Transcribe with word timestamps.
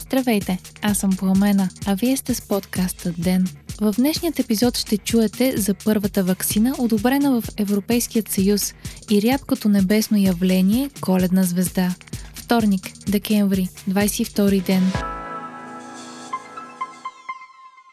Здравейте, 0.00 0.58
аз 0.82 0.98
съм 0.98 1.10
Пламена, 1.16 1.68
а 1.86 1.94
вие 1.94 2.16
сте 2.16 2.34
с 2.34 2.40
подкаста 2.40 3.12
Ден. 3.18 3.48
В 3.80 3.94
днешният 3.98 4.38
епизод 4.38 4.76
ще 4.76 4.98
чуете 4.98 5.56
за 5.56 5.74
първата 5.74 6.24
вакцина, 6.24 6.74
одобрена 6.78 7.40
в 7.40 7.44
Европейският 7.56 8.28
съюз 8.28 8.74
и 9.10 9.22
рядкото 9.22 9.68
небесно 9.68 10.18
явление 10.18 10.90
Коледна 11.00 11.42
звезда. 11.42 11.94
Вторник, 12.34 12.92
декември, 13.08 13.68
22 13.90 14.62
ден. 14.66 14.92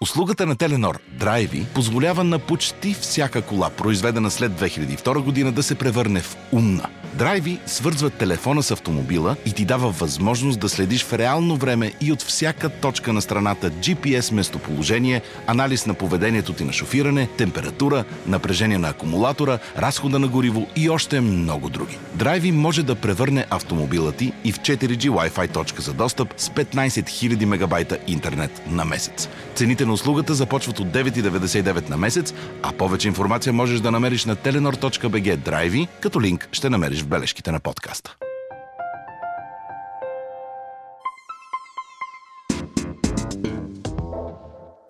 Услугата 0.06 0.46
на 0.46 0.56
Теленор 0.56 1.00
Драйви 1.12 1.66
позволява 1.74 2.24
на 2.24 2.40
почти 2.40 2.94
всяка 2.94 3.42
кола, 3.42 3.70
произведена 3.70 4.32
след 4.32 4.52
2002 4.52 5.20
година, 5.20 5.52
да 5.52 5.64
се 5.64 5.76
превърне 5.76 6.22
в 6.22 6.38
умна– 6.52 6.90
Драйви 7.18 7.59
свързват 7.66 8.14
телефона 8.14 8.64
с 8.64 8.72
автомобила 8.72 9.36
и 9.45 9.52
ти 9.52 9.66
дава 9.66 9.90
възможност 9.90 10.59
да 10.59 10.70
следиш 10.70 11.04
в 11.04 11.14
реално 11.14 11.55
време 11.55 11.94
и 12.02 12.12
от 12.12 12.22
всяка 12.22 12.70
точка 12.70 13.14
на 13.14 13.22
страната 13.22 13.72
GPS 13.72 14.34
местоположение, 14.34 15.22
анализ 15.48 15.86
на 15.86 15.94
поведението 15.94 16.53
ти 16.53 16.64
на 16.64 16.73
шофиране, 16.73 17.30
температура, 17.38 18.03
напрежение 18.28 18.78
на 18.78 18.90
акумулатора, 18.90 19.59
разхода 19.78 20.20
на 20.20 20.28
гориво 20.28 20.67
и 20.76 20.90
още 20.90 21.22
много 21.22 21.70
други. 21.70 21.98
Драйви 22.14 22.52
може 22.52 22.84
да 22.84 22.95
превърне 22.95 23.45
автомобила 23.50 24.12
ти 24.12 24.34
и 24.44 24.52
в 24.52 24.59
4G 24.59 25.09
Wi-Fi 25.09 25.52
точка 25.52 25.81
за 25.81 25.94
достъп 25.94 26.34
с 26.38 26.50
15 26.50 26.88
000 26.88 27.45
мегабайта 27.45 27.98
интернет 28.08 28.62
на 28.70 28.86
месец. 28.86 29.30
Цените 29.56 29.86
на 29.86 29.94
услугата 29.95 30.34
започват 30.34 30.80
от 30.80 30.88
9,99 30.88 31.90
на 31.90 31.98
месец, 31.98 32.34
а 32.63 32.72
повече 32.72 33.08
информация 33.08 33.53
можеш 33.53 33.80
да 33.80 33.91
намериш 33.91 34.26
на 34.26 34.36
telenor.bg 34.36 35.36
Драйви, 35.38 35.88
като 36.02 36.22
линк 36.22 36.49
ще 36.52 36.70
намериш 36.70 37.02
в 37.02 37.08
бележките 37.08 37.52
на 37.52 37.59
подкаста. 37.59 38.16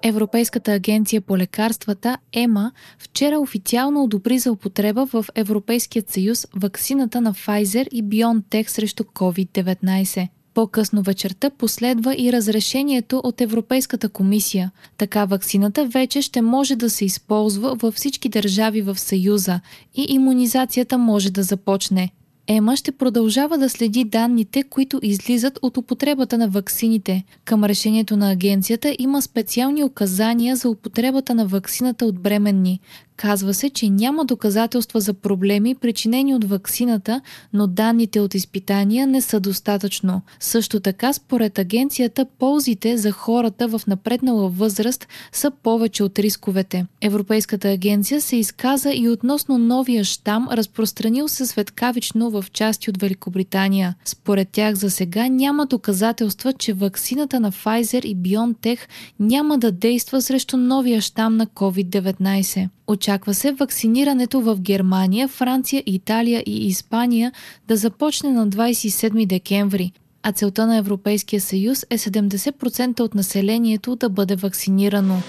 Европейската 0.07 0.71
агенция 0.71 1.21
по 1.21 1.37
лекарствата 1.37 2.17
ЕМА 2.33 2.71
вчера 2.97 3.39
официално 3.39 4.03
одобри 4.03 4.39
за 4.39 4.51
употреба 4.51 5.05
в 5.05 5.25
Европейският 5.35 6.09
съюз 6.09 6.47
ваксината 6.55 7.21
на 7.21 7.33
Pfizer 7.33 7.87
и 7.87 8.03
BioNTech 8.03 8.67
срещу 8.67 9.03
COVID-19. 9.03 10.27
По-късно 10.55 11.01
вечерта 11.01 11.49
последва 11.49 12.15
и 12.17 12.31
разрешението 12.31 13.21
от 13.23 13.41
Европейската 13.41 14.09
комисия. 14.09 14.71
Така 14.97 15.25
ваксината 15.25 15.85
вече 15.85 16.21
ще 16.21 16.41
може 16.41 16.75
да 16.75 16.89
се 16.89 17.05
използва 17.05 17.75
във 17.75 17.93
всички 17.93 18.29
държави 18.29 18.81
в 18.81 18.99
Съюза 18.99 19.59
и 19.95 20.05
иммунизацията 20.09 20.97
може 20.97 21.31
да 21.31 21.43
започне. 21.43 22.11
Ема 22.47 22.75
ще 22.75 22.91
продължава 22.91 23.57
да 23.57 23.69
следи 23.69 24.03
данните, 24.03 24.63
които 24.63 24.99
излизат 25.03 25.59
от 25.61 25.77
употребата 25.77 26.37
на 26.37 26.49
ваксините. 26.49 27.23
Към 27.45 27.63
решението 27.63 28.17
на 28.17 28.31
агенцията 28.31 28.95
има 28.99 29.21
специални 29.21 29.83
указания 29.83 30.55
за 30.55 30.69
употребата 30.69 31.35
на 31.35 31.45
ваксината 31.45 32.05
от 32.05 32.19
бременни. 32.19 32.79
Казва 33.17 33.53
се, 33.53 33.69
че 33.69 33.89
няма 33.89 34.25
доказателства 34.25 35.01
за 35.01 35.13
проблеми, 35.13 35.75
причинени 35.75 36.35
от 36.35 36.43
ваксината, 36.43 37.21
но 37.53 37.67
данните 37.67 38.19
от 38.19 38.33
изпитания 38.35 39.07
не 39.07 39.21
са 39.21 39.39
достатъчно. 39.39 40.21
Също 40.39 40.79
така, 40.79 41.13
според 41.13 41.59
агенцията, 41.59 42.25
ползите 42.39 42.97
за 42.97 43.11
хората 43.11 43.67
в 43.67 43.81
напреднала 43.87 44.49
възраст 44.49 45.07
са 45.31 45.51
повече 45.51 46.03
от 46.03 46.19
рисковете. 46.19 46.85
Европейската 47.01 47.69
агенция 47.69 48.21
се 48.21 48.35
изказа 48.35 48.91
и 48.93 49.09
относно 49.09 49.57
новия 49.57 50.03
щам, 50.03 50.47
разпространил 50.51 51.27
се 51.27 51.45
светкавично 51.45 52.29
в 52.29 52.45
части 52.53 52.89
от 52.89 53.01
Великобритания. 53.01 53.95
Според 54.05 54.49
тях 54.49 54.75
за 54.75 54.91
сега 54.91 55.27
няма 55.27 55.65
доказателства, 55.65 56.53
че 56.53 56.73
ваксината 56.73 57.39
на 57.39 57.51
Pfizer 57.51 58.05
и 58.05 58.15
BioNTech 58.15 58.79
няма 59.19 59.57
да 59.57 59.71
действа 59.71 60.21
срещу 60.21 60.57
новия 60.57 61.01
щам 61.01 61.37
на 61.37 61.47
COVID-19. 61.47 62.69
Очаква 62.87 63.33
се 63.33 63.51
вакцинирането 63.51 64.41
в 64.41 64.59
Германия, 64.59 65.27
Франция, 65.27 65.83
Италия 65.85 66.43
и 66.45 66.67
Испания 66.67 67.31
да 67.67 67.77
започне 67.77 68.31
на 68.31 68.47
27 68.47 69.27
декември, 69.27 69.91
а 70.23 70.31
целта 70.31 70.67
на 70.67 70.77
Европейския 70.77 71.41
съюз 71.41 71.85
е 71.89 71.97
70% 71.97 72.99
от 72.99 73.15
населението 73.15 73.95
да 73.95 74.09
бъде 74.09 74.35
вакцинирано. 74.35 75.21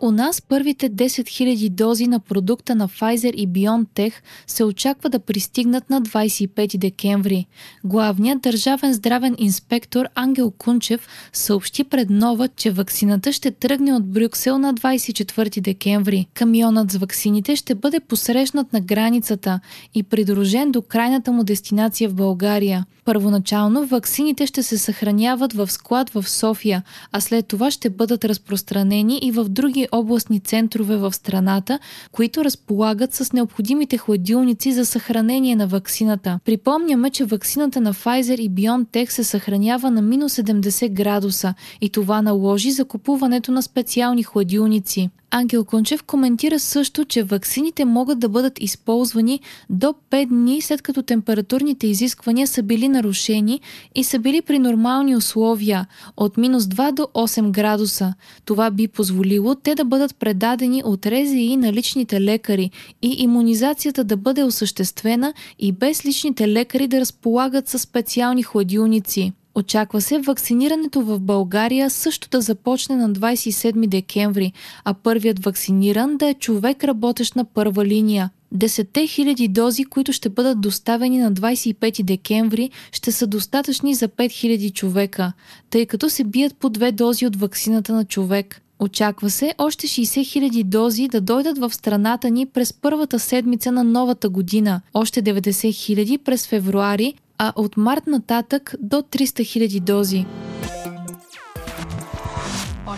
У 0.00 0.10
нас 0.10 0.40
първите 0.40 0.90
10 0.90 1.06
000 1.06 1.70
дози 1.70 2.06
на 2.06 2.20
продукта 2.20 2.74
на 2.74 2.88
Pfizer 2.88 3.30
и 3.32 3.48
BioNTech 3.48 4.12
се 4.46 4.64
очаква 4.64 5.10
да 5.10 5.18
пристигнат 5.18 5.90
на 5.90 6.02
25 6.02 6.78
декември. 6.78 7.46
Главният 7.84 8.42
държавен 8.42 8.92
здравен 8.94 9.36
инспектор 9.38 10.06
Ангел 10.14 10.50
Кунчев 10.50 11.08
съобщи 11.32 11.84
пред 11.84 12.10
Нова, 12.10 12.48
че 12.48 12.70
вакцината 12.70 13.32
ще 13.32 13.50
тръгне 13.50 13.94
от 13.94 14.04
Брюксел 14.04 14.58
на 14.58 14.74
24 14.74 15.60
декември. 15.60 16.26
Камионът 16.34 16.90
с 16.90 16.96
ваксините 16.96 17.56
ще 17.56 17.74
бъде 17.74 18.00
посрещнат 18.00 18.72
на 18.72 18.80
границата 18.80 19.60
и 19.94 20.02
придружен 20.02 20.72
до 20.72 20.82
крайната 20.82 21.32
му 21.32 21.44
дестинация 21.44 22.08
в 22.08 22.14
България. 22.14 22.86
Първоначално 23.04 23.86
ваксините 23.86 24.46
ще 24.46 24.62
се 24.62 24.78
съхраняват 24.78 25.52
в 25.52 25.70
склад 25.70 26.10
в 26.10 26.28
София, 26.28 26.82
а 27.12 27.20
след 27.20 27.46
това 27.46 27.70
ще 27.70 27.90
бъдат 27.90 28.24
разпространени 28.24 29.18
и 29.22 29.30
в 29.30 29.48
други 29.48 29.87
областни 29.92 30.40
центрове 30.40 30.96
в 30.96 31.12
страната, 31.12 31.78
които 32.12 32.44
разполагат 32.44 33.14
с 33.14 33.32
необходимите 33.32 33.98
хладилници 33.98 34.72
за 34.72 34.86
съхранение 34.86 35.56
на 35.56 35.66
ваксината. 35.66 36.40
Припомняме, 36.44 37.10
че 37.10 37.24
ваксината 37.24 37.80
на 37.80 37.94
Pfizer 37.94 38.36
и 38.36 38.50
BioNTech 38.50 39.08
се 39.08 39.24
съхранява 39.24 39.90
на 39.90 40.02
минус 40.02 40.34
70 40.34 40.92
градуса 40.92 41.54
и 41.80 41.90
това 41.90 42.22
наложи 42.22 42.70
закупуването 42.70 43.52
на 43.52 43.62
специални 43.62 44.22
хладилници. 44.22 45.10
Ангел 45.30 45.64
Кончев 45.64 46.02
коментира 46.02 46.58
също, 46.58 47.04
че 47.04 47.22
ваксините 47.22 47.84
могат 47.84 48.18
да 48.18 48.28
бъдат 48.28 48.52
използвани 48.60 49.40
до 49.70 49.94
5 50.10 50.26
дни 50.26 50.60
след 50.60 50.82
като 50.82 51.02
температурните 51.02 51.86
изисквания 51.86 52.46
са 52.46 52.62
били 52.62 52.88
нарушени 52.88 53.60
и 53.94 54.04
са 54.04 54.18
били 54.18 54.42
при 54.42 54.58
нормални 54.58 55.16
условия 55.16 55.86
от 56.16 56.36
минус 56.36 56.64
2 56.64 56.92
до 56.92 57.02
8 57.02 57.50
градуса. 57.50 58.14
Това 58.44 58.70
би 58.70 58.88
позволило 58.88 59.54
те 59.54 59.74
да 59.74 59.84
бъдат 59.84 60.16
предадени 60.16 60.82
от 60.84 61.06
РЗИ 61.06 61.56
на 61.56 61.72
личните 61.72 62.20
лекари 62.20 62.70
и 63.02 63.16
иммунизацията 63.18 64.04
да 64.04 64.16
бъде 64.16 64.44
осъществена 64.44 65.34
и 65.58 65.72
без 65.72 66.04
личните 66.04 66.48
лекари 66.48 66.88
да 66.88 67.00
разполагат 67.00 67.68
със 67.68 67.82
специални 67.82 68.42
хладилници. 68.42 69.32
Очаква 69.58 70.00
се 70.00 70.18
вакцинирането 70.18 71.00
в 71.00 71.20
България 71.20 71.90
също 71.90 72.28
да 72.28 72.40
започне 72.40 72.96
на 72.96 73.10
27 73.10 73.86
декември, 73.86 74.52
а 74.84 74.94
първият 74.94 75.44
вакциниран 75.44 76.16
да 76.16 76.28
е 76.28 76.34
човек 76.34 76.84
работещ 76.84 77.36
на 77.36 77.44
първа 77.44 77.84
линия. 77.84 78.30
Десетте 78.52 79.06
хиляди 79.06 79.48
дози, 79.48 79.84
които 79.84 80.12
ще 80.12 80.28
бъдат 80.28 80.60
доставени 80.60 81.18
на 81.18 81.32
25 81.32 82.02
декември, 82.02 82.70
ще 82.92 83.12
са 83.12 83.26
достатъчни 83.26 83.94
за 83.94 84.08
5000 84.08 84.72
човека, 84.72 85.32
тъй 85.70 85.86
като 85.86 86.10
се 86.10 86.24
бият 86.24 86.56
по 86.56 86.70
две 86.70 86.92
дози 86.92 87.26
от 87.26 87.36
вакцината 87.36 87.92
на 87.92 88.04
човек. 88.04 88.62
Очаква 88.78 89.30
се 89.30 89.54
още 89.58 89.86
60 89.86 90.02
000 90.02 90.64
дози 90.64 91.08
да 91.08 91.20
дойдат 91.20 91.58
в 91.58 91.74
страната 91.74 92.30
ни 92.30 92.46
през 92.46 92.72
първата 92.72 93.18
седмица 93.18 93.72
на 93.72 93.84
новата 93.84 94.28
година, 94.28 94.80
още 94.94 95.22
90 95.22 95.50
000 95.50 96.18
през 96.18 96.46
февруари, 96.46 97.14
а 97.38 97.52
от 97.56 97.76
март 97.76 98.06
нататък 98.06 98.74
до 98.80 98.96
300 98.96 99.68
000 99.68 99.80
дози 99.80 100.26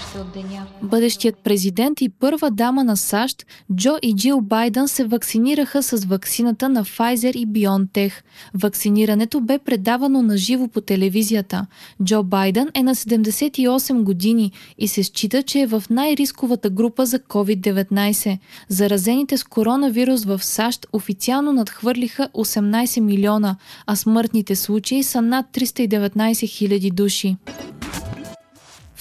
още 0.01 0.19
от 0.19 0.33
деня. 0.33 0.67
Бъдещият 0.83 1.39
президент 1.39 2.01
и 2.01 2.09
първа 2.09 2.51
дама 2.51 2.85
на 2.85 2.97
САЩ, 2.97 3.47
Джо 3.75 3.93
и 4.03 4.15
Джил 4.17 4.41
Байден, 4.41 4.89
се 4.89 5.05
вакцинираха 5.05 5.83
с 5.83 6.05
вакцината 6.05 6.69
на 6.69 6.85
Pfizer 6.85 7.33
и 7.37 7.47
BioNTech. 7.47 8.13
Вакцинирането 8.55 9.41
бе 9.41 9.59
предавано 9.59 10.23
на 10.23 10.37
живо 10.37 10.69
по 10.69 10.81
телевизията. 10.81 11.67
Джо 12.05 12.23
Байден 12.23 12.69
е 12.75 12.83
на 12.83 12.95
78 12.95 14.03
години 14.03 14.53
и 14.79 14.89
се 14.89 15.03
счита, 15.03 15.43
че 15.43 15.61
е 15.61 15.67
в 15.67 15.83
най-рисковата 15.91 16.71
група 16.71 17.07
за 17.07 17.19
COVID-19. 17.19 18.39
Заразените 18.69 19.37
с 19.37 19.45
коронавирус 19.45 20.25
в 20.25 20.45
САЩ 20.45 20.87
официално 20.93 21.53
надхвърлиха 21.53 22.29
18 22.35 23.01
милиона, 23.01 23.57
а 23.87 23.97
смъртните 23.97 24.57
случаи 24.57 25.03
са 25.03 25.23
над 25.23 25.47
319 25.53 26.49
хиляди 26.49 26.91
души. 26.91 27.37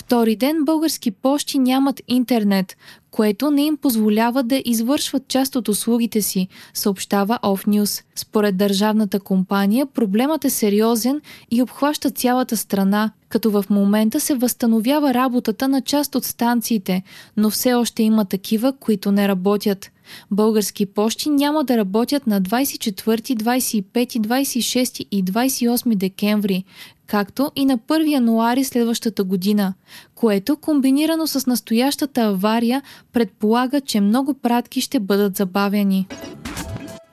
Втори 0.09 0.35
ден 0.35 0.65
български 0.65 1.11
пощи 1.11 1.59
нямат 1.59 2.01
интернет, 2.07 2.77
което 3.11 3.51
не 3.51 3.61
им 3.65 3.77
позволява 3.77 4.43
да 4.43 4.61
извършват 4.65 5.27
част 5.27 5.55
от 5.55 5.67
услугите 5.67 6.21
си, 6.21 6.47
съобщава 6.73 7.39
News. 7.43 8.03
Според 8.15 8.57
държавната 8.57 9.19
компания 9.19 9.85
проблемът 9.85 10.45
е 10.45 10.49
сериозен 10.49 11.21
и 11.51 11.61
обхваща 11.61 12.11
цялата 12.11 12.57
страна, 12.57 13.11
като 13.29 13.51
в 13.51 13.65
момента 13.69 14.19
се 14.19 14.35
възстановява 14.35 15.13
работата 15.13 15.67
на 15.67 15.81
част 15.81 16.15
от 16.15 16.23
станциите, 16.25 17.03
но 17.37 17.49
все 17.49 17.73
още 17.73 18.03
има 18.03 18.25
такива, 18.25 18.73
които 18.73 19.11
не 19.11 19.27
работят. 19.27 19.91
Български 20.31 20.85
почти 20.85 21.29
няма 21.29 21.63
да 21.63 21.77
работят 21.77 22.27
на 22.27 22.41
24, 22.41 22.93
25, 23.35 23.83
26 24.19 25.07
и 25.11 25.25
28 25.25 25.95
декември, 25.95 26.63
както 27.09 27.51
и 27.55 27.65
на 27.65 27.77
1 27.77 28.11
януари 28.11 28.63
следващата 28.63 29.23
година, 29.23 29.73
което 30.15 30.57
комбинирано 30.57 31.27
с 31.27 31.47
настоящата 31.47 32.21
авария 32.21 32.81
предполага, 33.13 33.81
че 33.81 34.01
много 34.01 34.33
пратки 34.33 34.81
ще 34.81 34.99
бъдат 34.99 35.35
забавени. 35.35 36.07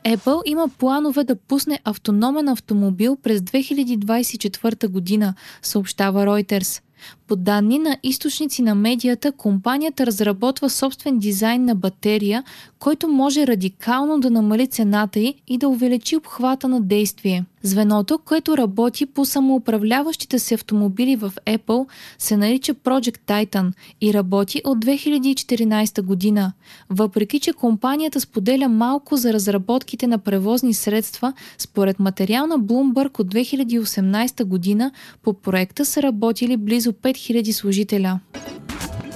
Apple 0.05 0.43
има 0.47 0.69
планове 0.79 1.25
да 1.25 1.37
пусне 1.37 1.81
автономен 1.85 2.49
автомобил 2.49 3.17
през 3.23 3.41
2024 3.41 4.89
година, 4.89 5.35
съобщава 5.63 6.25
Reuters. 6.25 6.83
По 7.27 7.37
данни 7.37 7.79
на 7.79 7.97
източници 8.03 8.63
на 8.63 8.75
медията, 8.75 9.33
компанията 9.33 10.07
разработва 10.07 10.71
собствен 10.71 11.19
дизайн 11.19 11.65
на 11.65 11.75
батерия, 11.75 12.45
който 12.79 13.09
може 13.09 13.47
радикално 13.47 14.21
да 14.21 14.31
намали 14.31 14.67
цената 14.67 15.21
й 15.21 15.35
и 15.49 15.59
да 15.59 15.69
увеличи 15.69 16.17
обхвата 16.17 16.69
на 16.69 16.81
действие. 16.81 17.45
Звеното, 17.63 18.19
което 18.19 18.59
работи 18.59 19.07
по 19.07 19.25
самоуправляващите 19.25 20.39
се 20.39 20.55
автомобили 20.55 21.17
в 21.17 21.33
Apple, 21.47 21.89
се 22.19 22.37
нарича 22.37 22.75
Project 22.75 23.19
Titan 23.27 23.73
и 24.01 24.15
работи 24.15 24.63
от 24.65 24.85
2014 24.85 26.03
година. 26.03 26.53
Въпреки, 26.91 27.41
че 27.41 27.53
компанията 27.53 28.21
споделя 28.21 28.69
малко 28.69 29.17
за 29.17 29.33
разработките 29.33 30.07
на 30.07 30.19
превозни 30.19 30.75
средства, 30.75 31.33
според 31.59 31.99
материал 32.01 32.47
на 32.47 32.59
Bloomberg 32.59 33.21
от 33.21 33.35
2018 33.35 34.45
година 34.45 34.91
по 35.23 35.33
проекта 35.33 35.85
са 35.85 36.03
работили 36.03 36.57
близо 36.57 36.93
5000 37.03 37.53
служителя. 37.53 38.21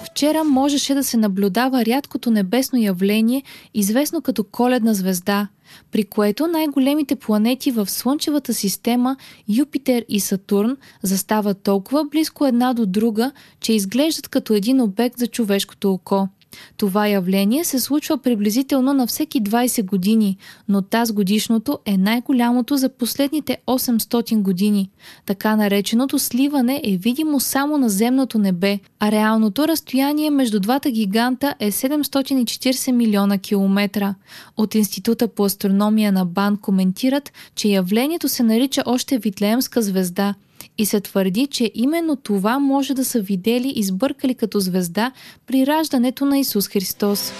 Вчера 0.04 0.44
можеше 0.44 0.94
да 0.94 1.04
се 1.04 1.16
наблюдава 1.16 1.84
рядкото 1.84 2.30
небесно 2.30 2.78
явление, 2.78 3.42
известно 3.74 4.22
като 4.22 4.44
коледна 4.44 4.94
звезда, 4.94 5.48
при 5.90 6.04
което 6.04 6.46
най-големите 6.46 7.16
планети 7.16 7.70
в 7.70 7.90
Слънчевата 7.90 8.54
система 8.54 9.16
Юпитер 9.48 10.04
и 10.08 10.20
Сатурн 10.20 10.76
застават 11.02 11.62
толкова 11.62 12.04
близко 12.04 12.46
една 12.46 12.74
до 12.74 12.86
друга, 12.86 13.32
че 13.60 13.72
изглеждат 13.72 14.28
като 14.28 14.54
един 14.54 14.80
обект 14.80 15.18
за 15.18 15.26
човешкото 15.26 15.92
око– 15.92 16.28
това 16.76 17.08
явление 17.08 17.64
се 17.64 17.80
случва 17.80 18.18
приблизително 18.18 18.92
на 18.92 19.06
всеки 19.06 19.42
20 19.42 19.84
години, 19.84 20.36
но 20.68 20.82
таз 20.82 21.12
годишното 21.12 21.78
е 21.86 21.96
най-голямото 21.96 22.76
за 22.76 22.88
последните 22.88 23.58
800 23.66 24.42
години. 24.42 24.90
Така 25.26 25.56
нареченото 25.56 26.18
сливане 26.18 26.80
е 26.84 26.96
видимо 26.96 27.40
само 27.40 27.78
на 27.78 27.88
земното 27.88 28.38
небе, 28.38 28.78
а 29.00 29.10
реалното 29.10 29.68
разстояние 29.68 30.30
между 30.30 30.60
двата 30.60 30.90
гиганта 30.90 31.54
е 31.58 31.72
740 31.72 32.92
милиона 32.92 33.38
километра. 33.38 34.14
От 34.56 34.74
Института 34.74 35.28
по 35.28 35.44
астрономия 35.44 36.12
на 36.12 36.24
Бан 36.26 36.56
коментират, 36.56 37.32
че 37.54 37.68
явлението 37.68 38.28
се 38.28 38.42
нарича 38.42 38.82
още 38.86 39.18
Витлеемска 39.18 39.82
звезда– 39.82 40.34
и 40.78 40.86
се 40.86 41.00
твърди, 41.00 41.46
че 41.46 41.70
именно 41.74 42.16
това 42.16 42.58
може 42.58 42.94
да 42.94 43.04
са 43.04 43.20
видели 43.20 43.72
и 43.76 43.82
сбъркали 43.82 44.34
като 44.34 44.60
звезда 44.60 45.12
при 45.46 45.66
раждането 45.66 46.24
на 46.24 46.38
Исус 46.38 46.68
Христос. 46.68 47.32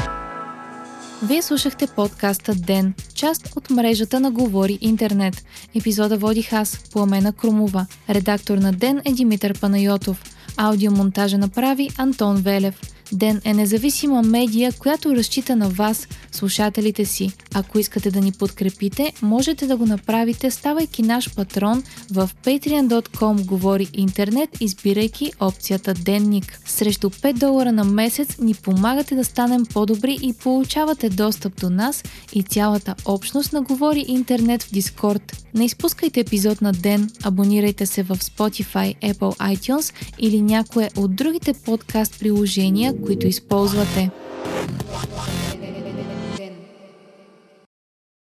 Вие 1.22 1.43
слушахте 1.43 1.87
подкаста 1.87 2.55
Ден, 2.55 2.94
част 3.14 3.56
от 3.56 3.70
мрежата 3.70 4.20
на 4.20 4.31
Говори 4.31 4.78
Интернет. 4.81 5.44
Епизода 5.75 6.17
водих 6.17 6.52
аз, 6.52 6.90
Пламена 6.93 7.32
Крумова. 7.32 7.87
Редактор 8.11 8.58
на 8.58 8.72
Ден 8.72 9.00
е 9.05 9.12
Димитър 9.12 9.61
Панайотов. 9.61 10.22
Аудиомонтажа 10.56 11.38
направи 11.38 11.90
Антон 11.99 12.37
Велев. 12.37 12.81
Ден 13.12 13.41
е 13.45 13.55
независима 13.55 14.23
медия, 14.23 14.73
която 14.73 15.17
разчита 15.17 15.57
на 15.57 15.69
вас, 15.69 16.09
слушателите 16.33 17.05
си. 17.05 17.33
Ако 17.55 17.79
искате 17.79 18.11
да 18.11 18.21
ни 18.21 18.33
подкрепите, 18.33 19.12
можете 19.23 19.67
да 19.67 19.77
го 19.77 19.87
направите, 19.87 20.51
ставайки 20.51 21.03
наш 21.03 21.35
патрон 21.35 21.83
в 22.11 22.31
patreon.com 22.45 23.45
говори 23.45 23.89
интернет, 23.93 24.51
избирайки 24.61 25.33
опцията 25.41 25.95
Денник. 25.95 26.61
Срещу 26.67 27.11
5 27.11 27.33
долара 27.33 27.73
на 27.73 27.85
месец 27.85 28.39
ни 28.39 28.55
помагате 28.55 29.15
да 29.15 29.25
станем 29.25 29.67
по-добри 29.75 30.19
и 30.23 30.33
получавате 30.33 31.09
достъп 31.09 31.61
до 31.61 31.71
нас 31.71 32.05
и 32.33 32.43
цялата 32.43 32.95
общност 33.05 33.53
на 33.53 33.63
Говори 33.63 34.05
интернет 34.09 34.63
в 34.63 34.73
Дискорд. 34.73 35.45
Не 35.55 35.65
изпускайте 35.65 36.21
епизод 36.21 36.61
на 36.61 36.73
ден, 36.73 37.11
абонирайте 37.23 37.87
се 37.87 38.03
в 38.03 38.17
Spotify, 38.17 39.15
Apple 39.15 39.56
iTunes 39.56 39.95
или 40.19 40.43
някое 40.43 40.91
от 40.97 41.17
другите 41.17 41.53
подкаст 41.53 42.19
приложения, 42.19 42.93
които 43.06 43.26
използвате. 43.26 44.11